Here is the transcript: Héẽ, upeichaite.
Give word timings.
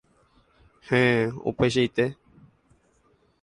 Héẽ, 0.87 1.29
upeichaite. 1.49 2.05